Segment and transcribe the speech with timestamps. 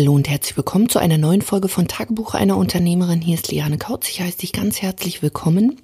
[0.00, 3.20] Hallo und herzlich willkommen zu einer neuen Folge von Tagebuch einer Unternehmerin.
[3.20, 4.08] Hier ist Liane Kautz.
[4.08, 5.78] Ich heiße dich ganz herzlich willkommen.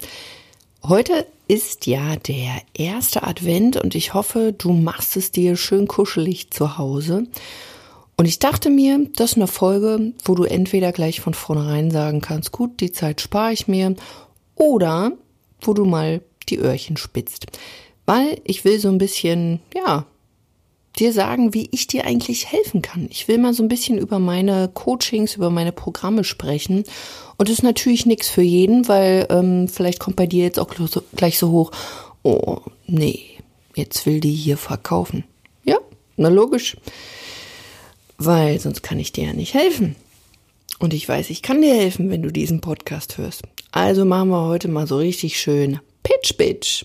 [0.82, 6.50] Heute ist ja der erste Advent und ich hoffe, du machst es dir schön kuschelig
[6.50, 7.26] zu Hause.
[8.16, 12.22] Und ich dachte mir, das ist eine Folge, wo du entweder gleich von vornherein sagen
[12.22, 13.96] kannst, gut, die Zeit spare ich mir,
[14.54, 15.12] oder
[15.60, 17.48] wo du mal die Öhrchen spitzt.
[18.06, 20.06] Weil ich will so ein bisschen, ja,
[20.98, 23.08] dir sagen, wie ich dir eigentlich helfen kann.
[23.10, 26.84] Ich will mal so ein bisschen über meine Coachings, über meine Programme sprechen.
[27.36, 30.68] Und das ist natürlich nichts für jeden, weil ähm, vielleicht kommt bei dir jetzt auch
[31.14, 31.70] gleich so hoch,
[32.22, 33.20] oh nee,
[33.74, 35.24] jetzt will die hier verkaufen.
[35.64, 35.78] Ja,
[36.16, 36.76] na logisch.
[38.18, 39.96] Weil sonst kann ich dir ja nicht helfen.
[40.78, 43.42] Und ich weiß, ich kann dir helfen, wenn du diesen Podcast hörst.
[43.70, 46.84] Also machen wir heute mal so richtig schön Pitch Bitch.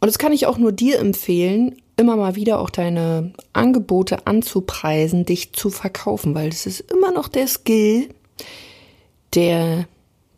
[0.00, 5.24] Und das kann ich auch nur dir empfehlen, immer mal wieder auch deine Angebote anzupreisen,
[5.24, 8.08] dich zu verkaufen, weil das ist immer noch der Skill,
[9.34, 9.86] der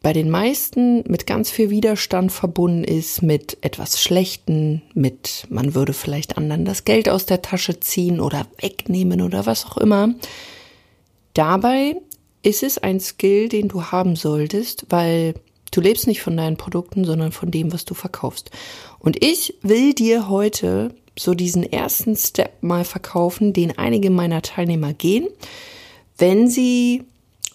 [0.02, 5.94] bei den meisten mit ganz viel Widerstand verbunden ist, mit etwas Schlechten, mit man würde
[5.94, 10.14] vielleicht anderen das Geld aus der Tasche ziehen oder wegnehmen oder was auch immer.
[11.34, 11.96] Dabei
[12.42, 15.34] ist es ein Skill, den du haben solltest, weil
[15.72, 18.52] du lebst nicht von deinen Produkten, sondern von dem, was du verkaufst.
[19.00, 24.92] Und ich will dir heute so diesen ersten Step mal verkaufen, den einige meiner Teilnehmer
[24.92, 25.28] gehen,
[26.18, 27.04] wenn sie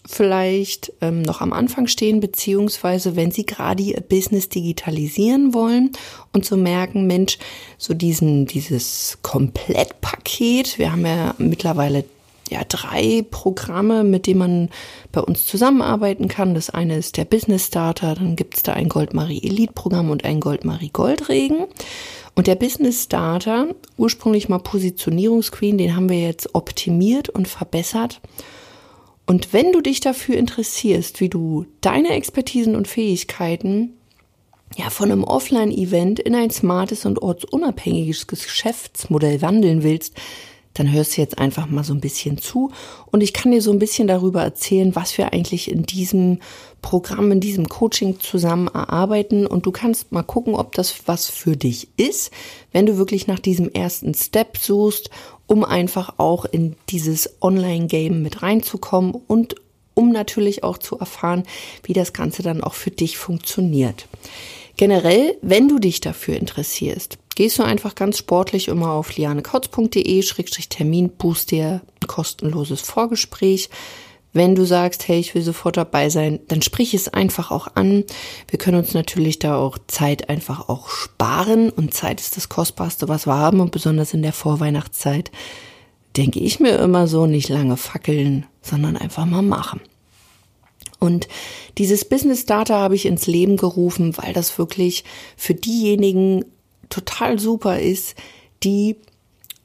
[0.07, 5.91] vielleicht ähm, noch am Anfang stehen, beziehungsweise wenn sie gerade ihr Business digitalisieren wollen
[6.33, 7.37] und so merken, Mensch,
[7.77, 12.03] so diesen, dieses Komplettpaket, wir haben ja mittlerweile
[12.51, 14.69] ja drei Programme, mit denen man
[15.11, 16.53] bei uns zusammenarbeiten kann.
[16.53, 20.25] Das eine ist der Business Starter, dann gibt es da ein Goldmarie Elite Programm und
[20.25, 21.65] ein Goldmarie Goldregen.
[22.35, 28.21] Und der Business Starter, ursprünglich mal Positionierungsqueen, den haben wir jetzt optimiert und verbessert.
[29.25, 33.93] Und wenn du dich dafür interessierst, wie du deine Expertisen und Fähigkeiten
[34.77, 40.15] ja von einem Offline-Event in ein smartes und ortsunabhängiges Geschäftsmodell wandeln willst,
[40.73, 42.71] dann hörst du jetzt einfach mal so ein bisschen zu
[43.11, 46.39] und ich kann dir so ein bisschen darüber erzählen, was wir eigentlich in diesem
[46.81, 51.55] Programm, in diesem Coaching zusammen erarbeiten und du kannst mal gucken, ob das was für
[51.55, 52.31] dich ist,
[52.71, 55.09] wenn du wirklich nach diesem ersten Step suchst,
[55.47, 59.55] um einfach auch in dieses Online-Game mit reinzukommen und
[59.93, 61.43] um natürlich auch zu erfahren,
[61.83, 64.07] wie das Ganze dann auch für dich funktioniert.
[64.77, 71.49] Generell, wenn du dich dafür interessierst, gehst du einfach ganz sportlich immer auf lianekautz.de-termin, buchst
[71.49, 73.71] dir ein kostenloses Vorgespräch.
[74.31, 78.03] Wenn du sagst, hey, ich will sofort dabei sein, dann sprich es einfach auch an.
[78.47, 83.07] Wir können uns natürlich da auch Zeit einfach auch sparen und Zeit ist das Kostbarste,
[83.07, 85.31] was wir haben und besonders in der Vorweihnachtszeit
[86.15, 89.81] denke ich mir immer so, nicht lange fackeln, sondern einfach mal machen.
[90.99, 91.27] Und
[91.79, 96.45] dieses Business Data habe ich ins Leben gerufen, weil das wirklich für diejenigen
[96.91, 98.15] total super ist,
[98.63, 98.97] die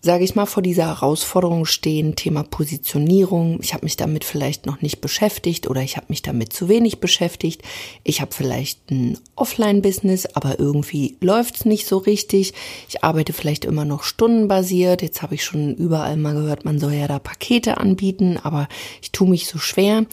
[0.07, 3.59] sage ich mal, vor dieser Herausforderung stehen, Thema Positionierung.
[3.61, 7.01] Ich habe mich damit vielleicht noch nicht beschäftigt oder ich habe mich damit zu wenig
[7.01, 7.63] beschäftigt.
[8.05, 12.55] Ich habe vielleicht ein Offline-Business, aber irgendwie läuft's nicht so richtig.
[12.89, 15.03] Ich arbeite vielleicht immer noch stundenbasiert.
[15.03, 18.69] Jetzt habe ich schon überall mal gehört, man soll ja da Pakete anbieten, aber
[19.03, 20.07] ich tue mich so schwer.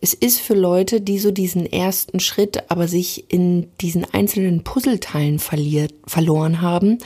[0.00, 5.40] Es ist für Leute, die so diesen ersten Schritt, aber sich in diesen einzelnen Puzzleteilen
[5.40, 6.98] verliert, verloren haben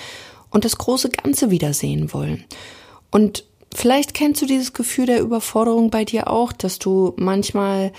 [0.54, 2.44] und das große Ganze wiedersehen wollen.
[3.10, 3.44] Und
[3.74, 7.92] vielleicht kennst du dieses Gefühl der Überforderung bei dir auch, dass du manchmal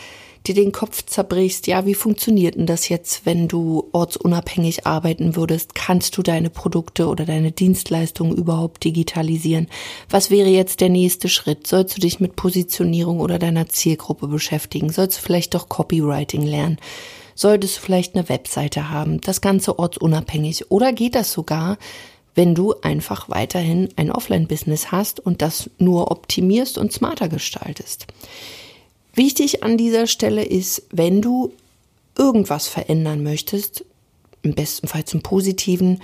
[0.48, 5.76] dir den Kopf zerbrichst, ja, wie funktioniert denn das jetzt, wenn du ortsunabhängig arbeiten würdest?
[5.76, 9.68] Kannst du deine Produkte oder deine Dienstleistungen überhaupt digitalisieren?
[10.10, 11.68] Was wäre jetzt der nächste Schritt?
[11.68, 14.92] Sollst du dich mit Positionierung oder deiner Zielgruppe beschäftigen?
[14.92, 16.78] Sollst du vielleicht doch Copywriting lernen?
[17.34, 19.20] Solltest du vielleicht eine Webseite haben?
[19.22, 20.72] Das Ganze ortsunabhängig?
[20.72, 21.78] Oder geht das sogar,
[22.36, 28.08] wenn du einfach weiterhin ein Offline-Business hast und das nur optimierst und smarter gestaltest.
[29.14, 31.54] Wichtig an dieser Stelle ist, wenn du
[32.18, 33.86] irgendwas verändern möchtest,
[34.42, 36.02] im besten Fall zum Positiven,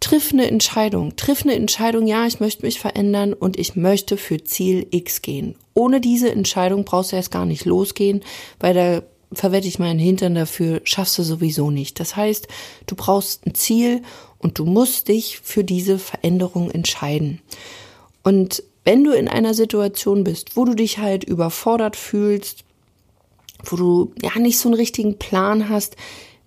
[0.00, 1.14] triff eine Entscheidung.
[1.16, 5.54] Triff eine Entscheidung, ja, ich möchte mich verändern und ich möchte für Ziel X gehen.
[5.74, 8.22] Ohne diese Entscheidung brauchst du erst gar nicht losgehen,
[8.58, 9.02] weil da
[9.34, 12.00] verwette ich meinen Hintern dafür, schaffst du sowieso nicht.
[12.00, 12.48] Das heißt,
[12.86, 14.02] du brauchst ein Ziel
[14.38, 17.40] und du musst dich für diese Veränderung entscheiden.
[18.22, 22.64] Und wenn du in einer Situation bist, wo du dich halt überfordert fühlst,
[23.64, 25.96] wo du ja nicht so einen richtigen Plan hast,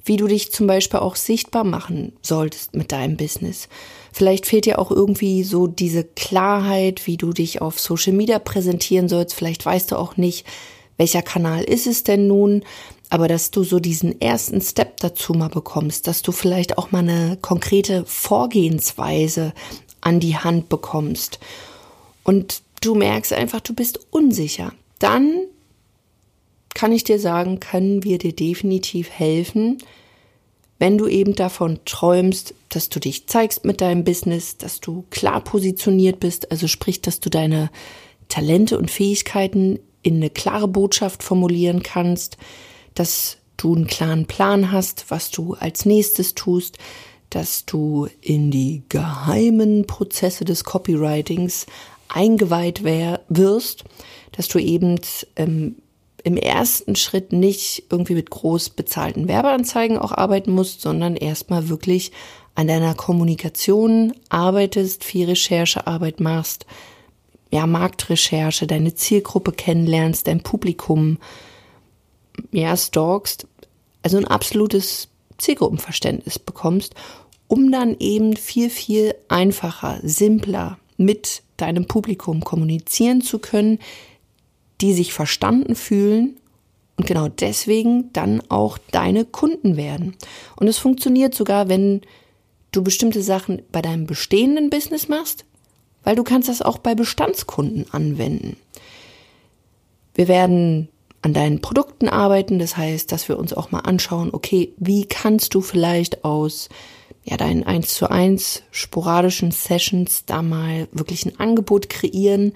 [0.04, 3.68] wie du dich zum Beispiel auch sichtbar machen solltest mit deinem Business.
[4.12, 9.10] Vielleicht fehlt dir auch irgendwie so diese Klarheit, wie du dich auf Social Media präsentieren
[9.10, 9.34] sollst.
[9.34, 10.46] Vielleicht weißt du auch nicht,
[10.98, 12.64] welcher Kanal ist es denn nun,
[13.10, 17.00] aber dass du so diesen ersten Step dazu mal bekommst, dass du vielleicht auch mal
[17.00, 19.54] eine konkrete Vorgehensweise
[20.02, 21.40] an die Hand bekommst.
[22.24, 25.46] Und du merkst einfach, du bist unsicher, dann
[26.74, 29.78] kann ich dir sagen, können wir dir definitiv helfen,
[30.78, 35.42] wenn du eben davon träumst, dass du dich zeigst mit deinem Business, dass du klar
[35.42, 37.70] positioniert bist, also sprich, dass du deine
[38.28, 42.38] Talente und Fähigkeiten in eine klare Botschaft formulieren kannst,
[42.94, 46.78] dass du einen klaren Plan hast, was du als nächstes tust,
[47.32, 51.66] dass du in die geheimen Prozesse des Copywritings
[52.08, 53.84] eingeweiht wirst,
[54.32, 55.00] dass du eben
[55.38, 55.78] ähm,
[56.24, 62.12] im ersten Schritt nicht irgendwie mit groß bezahlten Werbeanzeigen auch arbeiten musst, sondern erstmal wirklich
[62.54, 66.68] an deiner Kommunikation arbeitest, viel Recherchearbeit machst,
[67.52, 71.18] ja, Marktrecherche, deine Zielgruppe kennenlernst, dein Publikum,
[72.52, 73.48] ja, stalkst,
[74.04, 76.96] also ein absolutes Zielgruppenverständnis bekommst,
[77.48, 83.80] um dann eben viel, viel einfacher, simpler mit deinem Publikum kommunizieren zu können,
[84.82, 86.38] die sich verstanden fühlen
[86.98, 90.16] und genau deswegen dann auch deine Kunden werden.
[90.56, 92.02] Und es funktioniert sogar, wenn
[92.72, 95.46] du bestimmte Sachen bei deinem bestehenden Business machst,
[96.06, 98.56] weil du kannst das auch bei Bestandskunden anwenden.
[100.14, 100.88] Wir werden
[101.22, 105.54] an deinen Produkten arbeiten, das heißt, dass wir uns auch mal anschauen, okay, wie kannst
[105.54, 106.70] du vielleicht aus
[107.26, 112.54] ja, deinen 1 zu 1 sporadischen Sessions da mal wirklich ein Angebot kreieren,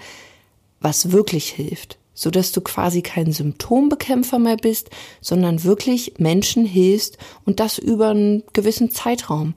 [0.80, 4.90] was wirklich hilft so dass du quasi kein Symptombekämpfer mehr bist,
[5.22, 9.54] sondern wirklich Menschen hilfst und das über einen gewissen Zeitraum.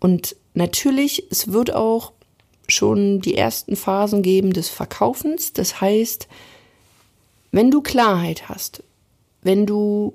[0.00, 2.12] Und natürlich, es wird auch
[2.70, 5.52] schon die ersten Phasen geben des Verkaufens.
[5.52, 6.28] Das heißt,
[7.52, 8.82] wenn du Klarheit hast,
[9.42, 10.14] wenn du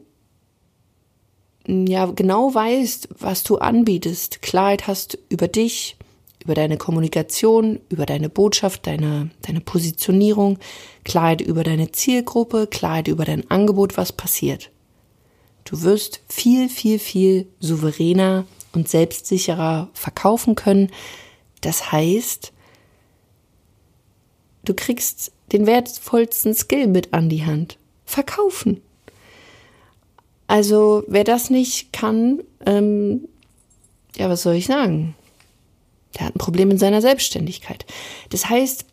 [1.67, 5.97] ja genau weißt, was du anbietest, Klarheit hast über dich,
[6.43, 10.59] über deine Kommunikation, über deine Botschaft, deine, deine Positionierung,
[11.03, 14.69] Klarheit über deine Zielgruppe, Klarheit über dein Angebot, was passiert.
[15.63, 20.91] Du wirst viel, viel, viel souveräner und selbstsicherer verkaufen können.
[21.61, 22.53] Das heißt,
[24.65, 27.77] du kriegst den wertvollsten Skill mit an die Hand.
[28.05, 28.81] Verkaufen.
[30.47, 33.27] Also wer das nicht kann, ähm,
[34.15, 35.15] ja, was soll ich sagen?
[36.15, 37.85] Der hat ein Problem in seiner Selbstständigkeit.
[38.29, 38.85] Das heißt,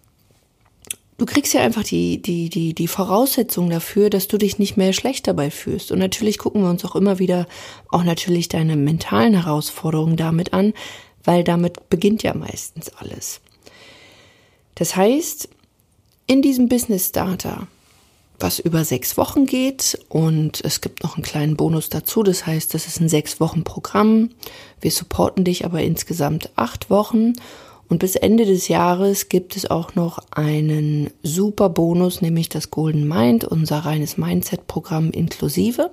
[1.18, 4.92] du kriegst ja einfach die, die, die, die Voraussetzung dafür, dass du dich nicht mehr
[4.92, 5.92] schlecht dabei fühlst.
[5.92, 7.46] Und natürlich gucken wir uns auch immer wieder
[7.90, 10.72] auch natürlich deine mentalen Herausforderungen damit an,
[11.24, 13.40] weil damit beginnt ja meistens alles.
[14.74, 15.48] Das heißt,
[16.26, 17.66] in diesem Business Starter
[18.42, 22.22] was über sechs Wochen geht und es gibt noch einen kleinen Bonus dazu.
[22.22, 24.30] Das heißt, das ist ein sechs Wochen Programm.
[24.80, 27.34] Wir supporten dich aber insgesamt acht Wochen
[27.88, 33.06] und bis Ende des Jahres gibt es auch noch einen super Bonus, nämlich das Golden
[33.06, 35.90] Mind, unser reines Mindset-Programm inklusive.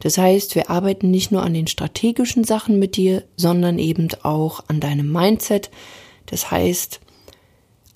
[0.00, 4.64] Das heißt, wir arbeiten nicht nur an den strategischen Sachen mit dir, sondern eben auch
[4.68, 5.70] an deinem Mindset.
[6.26, 7.00] Das heißt,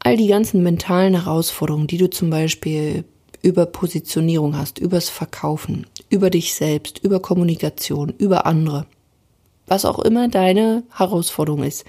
[0.01, 3.05] all die ganzen mentalen Herausforderungen, die du zum Beispiel
[3.43, 8.87] über Positionierung hast, übers Verkaufen, über dich selbst, über Kommunikation, über andere.
[9.67, 11.85] Was auch immer deine Herausforderung ist.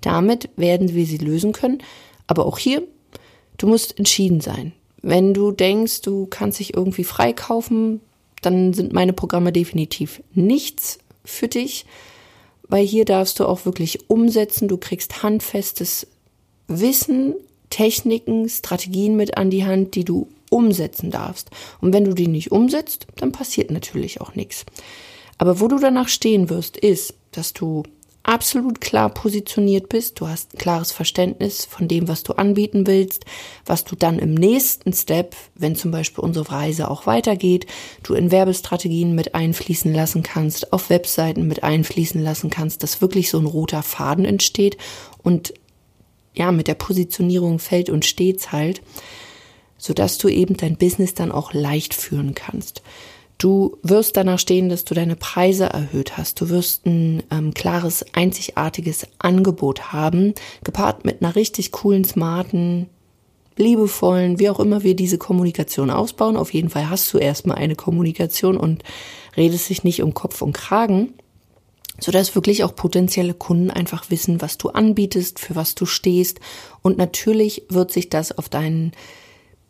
[0.00, 1.82] Damit werden wir sie lösen können.
[2.26, 2.82] Aber auch hier,
[3.58, 4.72] du musst entschieden sein.
[5.02, 8.00] Wenn du denkst, du kannst dich irgendwie freikaufen,
[8.42, 11.86] dann sind meine Programme definitiv nichts für dich,
[12.68, 14.68] weil hier darfst du auch wirklich umsetzen.
[14.68, 16.06] Du kriegst handfestes
[16.68, 17.34] Wissen,
[17.70, 21.50] Techniken, Strategien mit an die Hand, die du umsetzen darfst.
[21.80, 24.66] Und wenn du die nicht umsetzt, dann passiert natürlich auch nichts.
[25.38, 27.82] Aber wo du danach stehen wirst, ist, dass du
[28.22, 33.24] absolut klar positioniert bist, du hast ein klares Verständnis von dem, was du anbieten willst,
[33.66, 37.66] was du dann im nächsten Step, wenn zum Beispiel unsere Reise auch weitergeht,
[38.02, 43.30] du in Werbestrategien mit einfließen lassen kannst, auf Webseiten mit einfließen lassen kannst, dass wirklich
[43.30, 44.76] so ein roter Faden entsteht
[45.22, 45.54] und
[46.34, 48.80] ja, mit der Positionierung fällt und steht's halt
[49.82, 52.82] sodass du eben dein Business dann auch leicht führen kannst.
[53.42, 56.40] Du wirst danach stehen, dass du deine Preise erhöht hast.
[56.40, 62.88] Du wirst ein ähm, klares, einzigartiges Angebot haben, gepaart mit einer richtig coolen, smarten
[63.56, 66.36] liebevollen, wie auch immer wir diese Kommunikation ausbauen.
[66.36, 68.84] Auf jeden Fall hast du erstmal eine Kommunikation und
[69.36, 71.14] redest dich nicht um Kopf und Kragen,
[71.98, 76.38] sodass wirklich auch potenzielle Kunden einfach wissen, was du anbietest, für was du stehst.
[76.80, 78.92] Und natürlich wird sich das auf deinen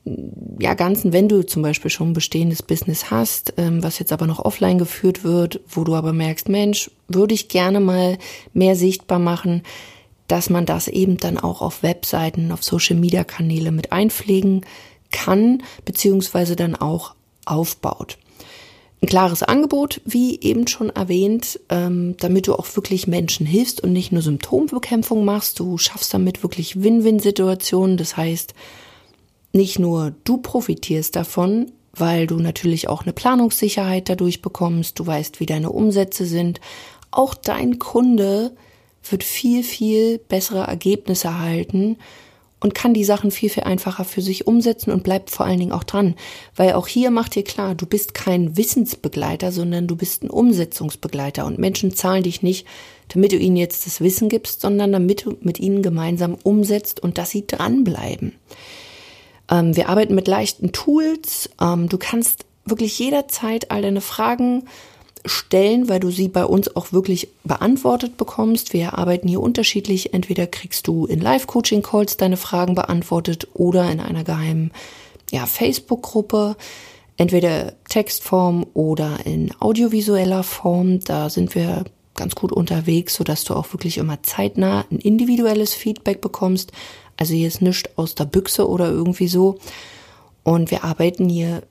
[0.04, 4.26] ja, ganzen, wenn du zum Beispiel schon ein bestehendes Business hast, ähm, was jetzt aber
[4.26, 8.18] noch offline geführt wird, wo du aber merkst, Mensch, würde ich gerne mal
[8.52, 9.62] mehr sichtbar machen,
[10.26, 14.64] dass man das eben dann auch auf Webseiten, auf Social Media Kanäle mit einpflegen
[15.12, 18.18] kann, beziehungsweise dann auch aufbaut.
[19.02, 23.92] Ein klares Angebot, wie eben schon erwähnt, ähm, damit du auch wirklich Menschen hilfst und
[23.92, 25.58] nicht nur Symptombekämpfung machst.
[25.58, 27.96] Du schaffst damit wirklich Win-Win-Situationen.
[27.96, 28.54] Das heißt,
[29.52, 35.40] nicht nur du profitierst davon, weil du natürlich auch eine Planungssicherheit dadurch bekommst, du weißt,
[35.40, 36.60] wie deine Umsätze sind,
[37.10, 38.52] auch dein Kunde
[39.08, 41.98] wird viel, viel bessere Ergebnisse erhalten
[42.60, 45.72] und kann die Sachen viel, viel einfacher für sich umsetzen und bleibt vor allen Dingen
[45.72, 46.14] auch dran.
[46.54, 51.44] Weil auch hier macht dir klar, du bist kein Wissensbegleiter, sondern du bist ein Umsetzungsbegleiter
[51.44, 52.66] und Menschen zahlen dich nicht,
[53.08, 57.18] damit du ihnen jetzt das Wissen gibst, sondern damit du mit ihnen gemeinsam umsetzt und
[57.18, 58.32] dass sie dranbleiben.
[59.50, 61.50] Ähm, wir arbeiten mit leichten Tools.
[61.60, 64.64] Ähm, du kannst wirklich jederzeit all deine Fragen
[65.24, 68.72] stellen, weil du sie bei uns auch wirklich beantwortet bekommst.
[68.72, 70.14] Wir arbeiten hier unterschiedlich.
[70.14, 74.72] Entweder kriegst du in Live-Coaching-Calls deine Fragen beantwortet oder in einer geheimen
[75.30, 76.56] ja, Facebook-Gruppe.
[77.16, 81.00] Entweder Textform oder in audiovisueller Form.
[81.00, 81.84] Da sind wir
[82.14, 86.72] ganz gut unterwegs, sodass du auch wirklich immer zeitnah ein individuelles Feedback bekommst.
[87.22, 89.60] Also hier ist nichts aus der Büchse oder irgendwie so.
[90.42, 91.62] Und wir arbeiten hier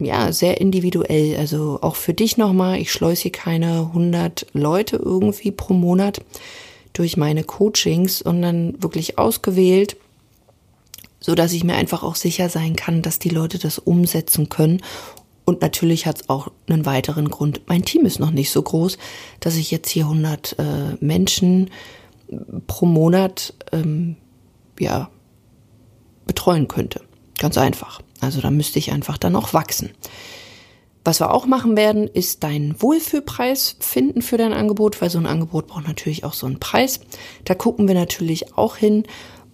[0.00, 1.36] ja sehr individuell.
[1.36, 2.78] Also auch für dich nochmal.
[2.78, 6.22] Ich schleuse hier keine 100 Leute irgendwie pro Monat
[6.94, 9.98] durch meine Coachings, sondern wirklich ausgewählt,
[11.20, 14.80] so dass ich mir einfach auch sicher sein kann, dass die Leute das umsetzen können.
[15.44, 17.60] Und natürlich hat es auch einen weiteren Grund.
[17.66, 18.96] Mein Team ist noch nicht so groß,
[19.40, 20.64] dass ich jetzt hier 100 äh,
[21.04, 21.68] Menschen
[22.66, 24.16] pro Monat ähm,
[24.78, 25.10] ja,
[26.26, 27.00] betreuen könnte.
[27.38, 28.00] Ganz einfach.
[28.20, 29.90] Also da müsste ich einfach dann auch wachsen.
[31.04, 35.26] Was wir auch machen werden, ist deinen Wohlfühlpreis finden für dein Angebot, weil so ein
[35.26, 37.00] Angebot braucht natürlich auch so einen Preis.
[37.44, 39.04] Da gucken wir natürlich auch hin,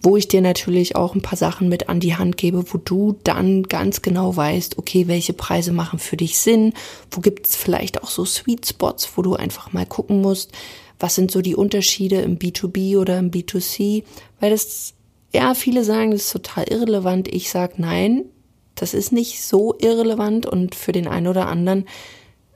[0.01, 3.17] wo ich dir natürlich auch ein paar Sachen mit an die Hand gebe, wo du
[3.23, 6.73] dann ganz genau weißt, okay, welche Preise machen für dich Sinn,
[7.11, 10.51] wo gibt es vielleicht auch so Sweet Spots, wo du einfach mal gucken musst,
[10.99, 14.03] was sind so die Unterschiede im B2B oder im B2C,
[14.39, 14.93] weil das
[15.33, 17.27] ja, viele sagen, das ist total irrelevant.
[17.27, 18.25] Ich sage nein,
[18.75, 21.85] das ist nicht so irrelevant und für den einen oder anderen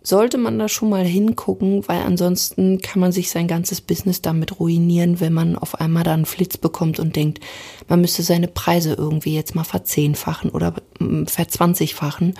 [0.08, 4.60] sollte man da schon mal hingucken, weil ansonsten kann man sich sein ganzes Business damit
[4.60, 7.40] ruinieren, wenn man auf einmal da einen Flitz bekommt und denkt,
[7.88, 12.36] man müsste seine Preise irgendwie jetzt mal verzehnfachen oder mm, verzwanzigfachen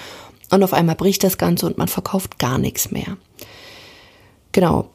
[0.52, 3.18] und auf einmal bricht das Ganze und man verkauft gar nichts mehr.
[4.52, 4.90] Genau.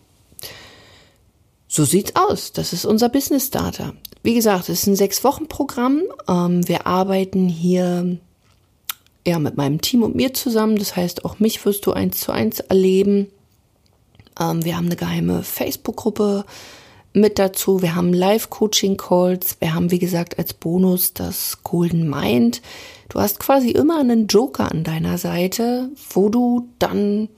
[1.72, 2.50] So sieht's aus.
[2.50, 3.94] Das ist unser Business Starter.
[4.24, 6.02] Wie gesagt, es ist ein Sechs-Wochen-Programm.
[6.26, 8.18] Ähm, wir arbeiten hier
[9.24, 10.76] ja mit meinem Team und mir zusammen.
[10.76, 13.28] Das heißt, auch mich wirst du eins zu eins erleben.
[14.40, 16.44] Ähm, wir haben eine geheime Facebook-Gruppe
[17.12, 17.82] mit dazu.
[17.82, 19.58] Wir haben Live-Coaching-Calls.
[19.60, 22.62] Wir haben, wie gesagt, als Bonus das Golden Mind.
[23.10, 27.28] Du hast quasi immer einen Joker an deiner Seite, wo du dann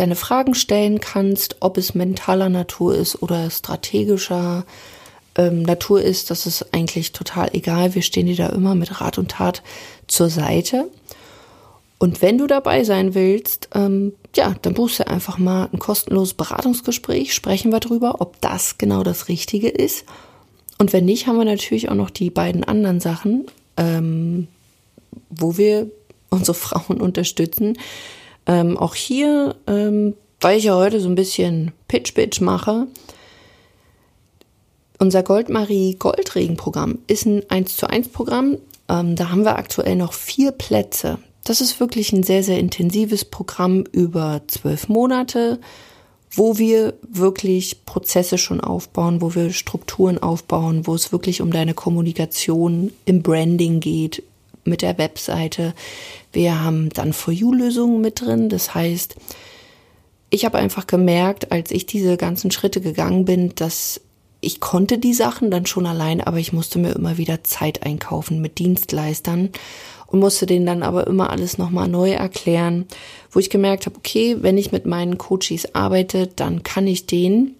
[0.00, 4.64] deine Fragen stellen kannst, ob es mentaler Natur ist oder strategischer
[5.36, 7.94] ähm, Natur ist, das ist eigentlich total egal.
[7.94, 9.62] Wir stehen dir da immer mit Rat und Tat
[10.06, 10.90] zur Seite.
[11.98, 16.34] Und wenn du dabei sein willst, ähm, ja, dann buchst du einfach mal ein kostenloses
[16.34, 20.04] Beratungsgespräch, sprechen wir drüber, ob das genau das Richtige ist.
[20.78, 24.46] Und wenn nicht, haben wir natürlich auch noch die beiden anderen Sachen, ähm,
[25.28, 25.90] wo wir
[26.30, 27.78] unsere Frauen unterstützen.
[28.48, 32.88] Ähm, auch hier, ähm, weil ich ja heute so ein bisschen Pitch-Pitch mache,
[34.98, 38.58] unser Goldmarie Goldregen-Programm ist ein 1 zu 1 Programm.
[38.88, 41.18] Ähm, da haben wir aktuell noch vier Plätze.
[41.44, 45.60] Das ist wirklich ein sehr, sehr intensives Programm über zwölf Monate,
[46.32, 51.74] wo wir wirklich Prozesse schon aufbauen, wo wir Strukturen aufbauen, wo es wirklich um deine
[51.74, 54.24] Kommunikation im Branding geht,
[54.68, 55.74] mit der Webseite.
[56.32, 58.48] Wir haben dann For You-Lösungen mit drin.
[58.48, 59.16] Das heißt,
[60.30, 64.00] ich habe einfach gemerkt, als ich diese ganzen Schritte gegangen bin, dass
[64.40, 68.40] ich konnte die Sachen dann schon allein, aber ich musste mir immer wieder Zeit einkaufen
[68.40, 69.50] mit Dienstleistern
[70.06, 72.86] und musste denen dann aber immer alles nochmal neu erklären,
[73.30, 77.56] wo ich gemerkt habe, okay, wenn ich mit meinen Coaches arbeite, dann kann ich denen,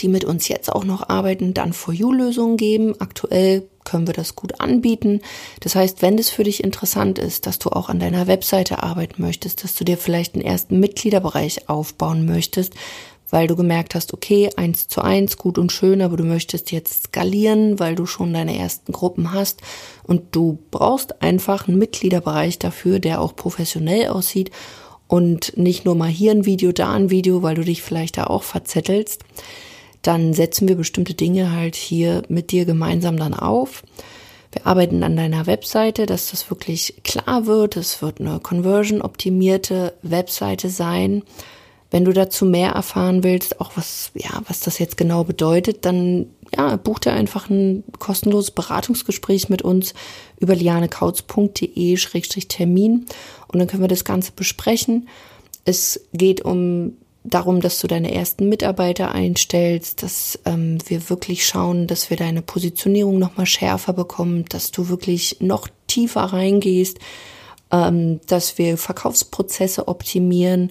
[0.00, 3.00] die mit uns jetzt auch noch arbeiten, dann For You-Lösungen geben.
[3.00, 5.20] Aktuell können wir das gut anbieten.
[5.60, 9.22] Das heißt, wenn es für dich interessant ist, dass du auch an deiner Webseite arbeiten
[9.22, 12.74] möchtest, dass du dir vielleicht einen ersten Mitgliederbereich aufbauen möchtest,
[13.30, 17.04] weil du gemerkt hast, okay, eins zu eins, gut und schön, aber du möchtest jetzt
[17.04, 19.60] skalieren, weil du schon deine ersten Gruppen hast
[20.04, 24.50] und du brauchst einfach einen Mitgliederbereich dafür, der auch professionell aussieht
[25.08, 28.24] und nicht nur mal hier ein Video, da ein Video, weil du dich vielleicht da
[28.24, 29.24] auch verzettelst,
[30.04, 33.82] dann setzen wir bestimmte Dinge halt hier mit dir gemeinsam dann auf.
[34.52, 37.76] Wir arbeiten an deiner Webseite, dass das wirklich klar wird.
[37.76, 41.24] Es wird eine conversion optimierte Webseite sein.
[41.90, 46.26] Wenn du dazu mehr erfahren willst, auch was, ja, was das jetzt genau bedeutet, dann
[46.56, 49.94] ja, buch dir einfach ein kostenloses Beratungsgespräch mit uns
[50.38, 53.06] über lianekautz.de-termin
[53.48, 55.08] und dann können wir das Ganze besprechen.
[55.64, 56.92] Es geht um
[57.24, 62.42] darum, dass du deine ersten Mitarbeiter einstellst, dass ähm, wir wirklich schauen, dass wir deine
[62.42, 66.98] Positionierung nochmal schärfer bekommen, dass du wirklich noch tiefer reingehst,
[67.72, 70.70] ähm, dass wir Verkaufsprozesse optimieren,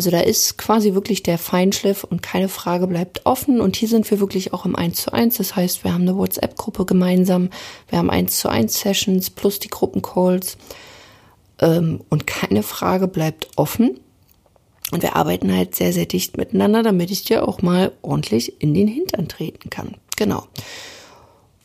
[0.00, 3.60] also da ist quasi wirklich der Feinschliff und keine Frage bleibt offen.
[3.60, 5.36] Und hier sind wir wirklich auch im 1 zu 1.
[5.36, 7.50] Das heißt, wir haben eine WhatsApp-Gruppe gemeinsam,
[7.88, 10.56] wir haben 1 zu 1 Sessions plus die Gruppencalls.
[11.60, 14.00] Ähm, und keine Frage bleibt offen.
[14.92, 18.74] Und wir arbeiten halt sehr, sehr dicht miteinander, damit ich dir auch mal ordentlich in
[18.74, 19.96] den Hintern treten kann.
[20.16, 20.44] Genau.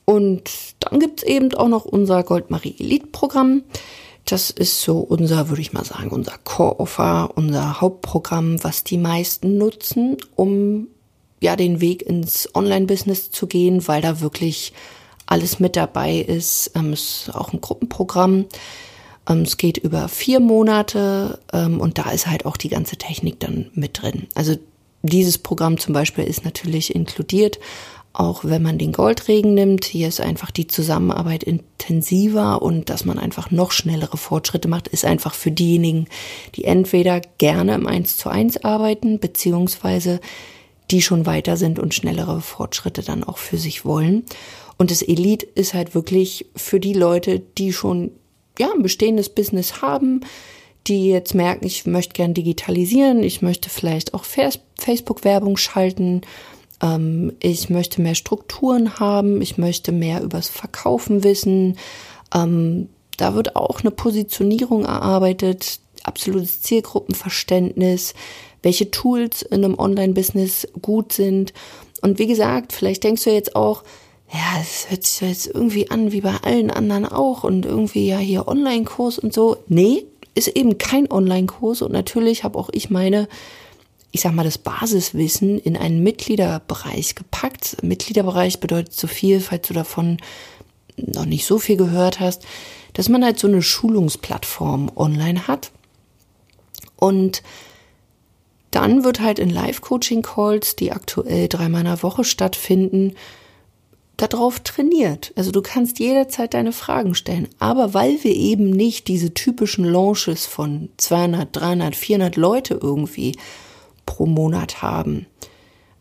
[0.05, 3.63] Und dann gibt's eben auch noch unser Goldmarie Elite Programm.
[4.25, 9.57] Das ist so unser, würde ich mal sagen, unser Core-Offer, unser Hauptprogramm, was die meisten
[9.57, 10.87] nutzen, um
[11.41, 14.73] ja den Weg ins Online-Business zu gehen, weil da wirklich
[15.25, 16.71] alles mit dabei ist.
[16.75, 18.45] Ähm, es ist auch ein Gruppenprogramm.
[19.27, 23.39] Ähm, es geht über vier Monate ähm, und da ist halt auch die ganze Technik
[23.39, 24.27] dann mit drin.
[24.35, 24.55] Also
[25.01, 27.59] dieses Programm zum Beispiel ist natürlich inkludiert,
[28.13, 29.85] auch wenn man den Goldregen nimmt.
[29.85, 35.05] Hier ist einfach die Zusammenarbeit intensiver und dass man einfach noch schnellere Fortschritte macht, ist
[35.05, 36.07] einfach für diejenigen,
[36.55, 40.21] die entweder gerne im 1 zu 1 arbeiten, beziehungsweise
[40.91, 44.23] die schon weiter sind und schnellere Fortschritte dann auch für sich wollen.
[44.77, 48.11] Und das Elite ist halt wirklich für die Leute, die schon
[48.59, 50.21] ja, ein bestehendes Business haben,
[50.87, 56.21] die jetzt merken, ich möchte gern digitalisieren, ich möchte vielleicht auch Facebook-Werbung schalten,
[56.81, 61.77] ähm, ich möchte mehr Strukturen haben, ich möchte mehr übers Verkaufen wissen.
[62.33, 68.13] Ähm, da wird auch eine Positionierung erarbeitet, absolutes Zielgruppenverständnis,
[68.61, 71.53] welche Tools in einem Online-Business gut sind.
[72.01, 73.83] Und wie gesagt, vielleicht denkst du jetzt auch,
[74.31, 78.17] ja, es hört sich jetzt irgendwie an wie bei allen anderen auch und irgendwie ja
[78.17, 79.57] hier Online-Kurs und so.
[79.67, 83.27] Nee, ist eben kein Online-Kurs und natürlich habe auch ich meine
[84.15, 87.83] ich sag mal, das Basiswissen in einen Mitgliederbereich gepackt.
[87.83, 90.19] Mitgliederbereich bedeutet so viel, falls du davon
[90.95, 92.45] noch nicht so viel gehört hast,
[92.93, 95.71] dass man halt so eine Schulungsplattform online hat.
[96.95, 97.43] Und
[98.71, 103.15] dann wird halt in Live-Coaching-Calls, die aktuell dreimal in der Woche stattfinden,
[104.17, 105.33] darauf trainiert.
[105.35, 107.47] Also du kannst jederzeit deine Fragen stellen.
[107.59, 113.37] Aber weil wir eben nicht diese typischen Launches von 200, 300, 400 Leute irgendwie
[114.05, 115.25] pro Monat haben.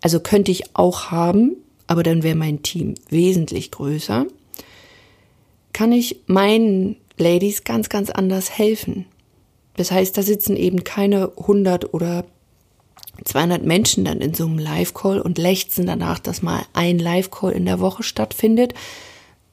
[0.00, 4.27] Also könnte ich auch haben, aber dann wäre mein Team wesentlich größer.
[5.72, 9.07] Kann ich meinen Ladies ganz, ganz anders helfen.
[9.77, 12.24] Das heißt, da sitzen eben keine 100 oder
[13.22, 17.66] 200 Menschen dann in so einem Live-Call und lechzen danach, dass mal ein Live-Call in
[17.66, 18.74] der Woche stattfindet,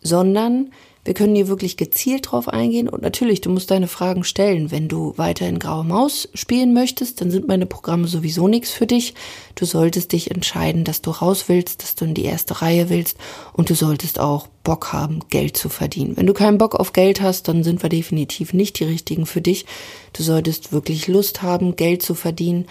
[0.01, 0.71] sondern
[1.03, 4.69] wir können hier wirklich gezielt drauf eingehen und natürlich, du musst deine Fragen stellen.
[4.69, 8.85] Wenn du weiter in Graue Maus spielen möchtest, dann sind meine Programme sowieso nichts für
[8.85, 9.15] dich.
[9.55, 13.17] Du solltest dich entscheiden, dass du raus willst, dass du in die erste Reihe willst
[13.53, 16.17] und du solltest auch Bock haben, Geld zu verdienen.
[16.17, 19.41] Wenn du keinen Bock auf Geld hast, dann sind wir definitiv nicht die richtigen für
[19.41, 19.65] dich.
[20.13, 22.67] Du solltest wirklich Lust haben, Geld zu verdienen,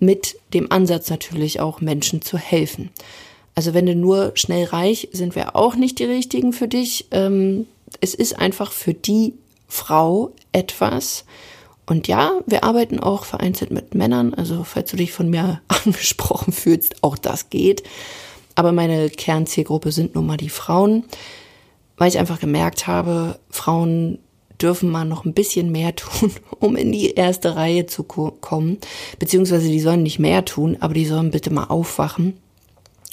[0.00, 2.90] mit dem Ansatz natürlich auch Menschen zu helfen.
[3.54, 7.06] Also wenn du nur schnell reich, sind wir auch nicht die richtigen für dich.
[7.10, 7.66] Ähm,
[8.00, 9.34] es ist einfach für die
[9.68, 11.24] Frau etwas.
[11.86, 14.34] Und ja, wir arbeiten auch vereinzelt mit Männern.
[14.34, 17.82] Also falls du dich von mir angesprochen fühlst, auch das geht.
[18.54, 21.04] Aber meine Kernzielgruppe sind nun mal die Frauen,
[21.96, 24.18] weil ich einfach gemerkt habe, Frauen
[24.62, 28.78] dürfen mal noch ein bisschen mehr tun, um in die erste Reihe zu kommen.
[29.18, 32.34] Beziehungsweise die sollen nicht mehr tun, aber die sollen bitte mal aufwachen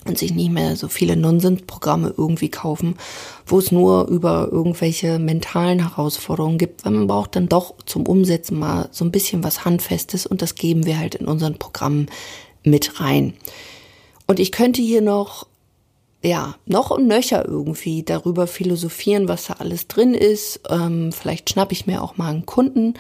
[0.06, 2.96] und sich nicht mehr so viele Nonsensprogramme irgendwie kaufen,
[3.46, 8.58] wo es nur über irgendwelche mentalen Herausforderungen gibt, weil man braucht dann doch zum Umsetzen
[8.58, 12.08] mal so ein bisschen was Handfestes und das geben wir halt in unseren Programmen
[12.64, 13.34] mit rein.
[14.28, 15.48] Und ich könnte hier noch
[16.24, 20.62] ja, noch und nöcher irgendwie darüber philosophieren, was da alles drin ist.
[20.70, 22.96] Ähm, vielleicht schnappe ich mir auch mal einen Kunden,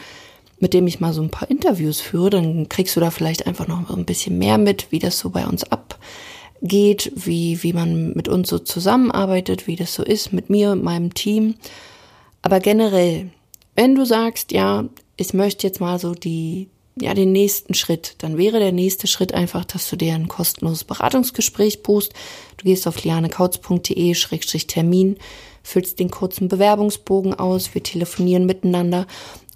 [0.60, 2.30] mit dem ich mal so ein paar Interviews führe.
[2.30, 5.48] Dann kriegst du da vielleicht einfach noch ein bisschen mehr mit, wie das so bei
[5.48, 10.72] uns abgeht, wie, wie man mit uns so zusammenarbeitet, wie das so ist mit mir
[10.72, 11.56] und meinem Team.
[12.44, 13.30] Aber generell,
[13.76, 14.86] wenn du sagst, ja,
[15.18, 16.70] ich möchte jetzt mal so die,
[17.02, 20.84] ja, den nächsten Schritt, dann wäre der nächste Schritt einfach, dass du dir ein kostenloses
[20.84, 22.14] Beratungsgespräch buchst.
[22.58, 25.18] Du gehst auf lianekautz.de-termin,
[25.64, 29.08] füllst den kurzen Bewerbungsbogen aus, wir telefonieren miteinander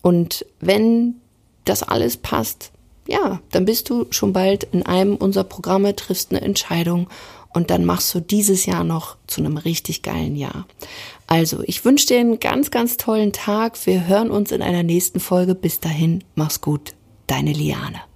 [0.01, 1.15] und wenn
[1.65, 2.71] das alles passt,
[3.07, 7.07] ja, dann bist du schon bald in einem unserer Programme, triffst eine Entscheidung
[7.53, 10.65] und dann machst du dieses Jahr noch zu einem richtig geilen Jahr.
[11.27, 13.85] Also, ich wünsche dir einen ganz, ganz tollen Tag.
[13.85, 15.55] Wir hören uns in einer nächsten Folge.
[15.55, 16.93] Bis dahin, mach's gut.
[17.31, 18.10] Deine Liane.